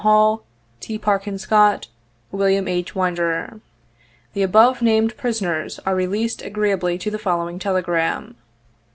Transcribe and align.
Hall, 0.01 0.41
"T, 0.79 0.97
Parkin 0.97 1.37
Scott," 1.37 1.85
William 2.31 2.67
II. 2.67 2.83
Winder." 2.95 3.61
The 4.33 4.41
above 4.41 4.81
named 4.81 5.15
prisoners 5.15 5.79
are 5.85 5.93
released 5.93 6.41
agreeably 6.41 6.97
to 6.97 7.11
the 7.11 7.19
following 7.19 7.59
telegram. 7.59 8.35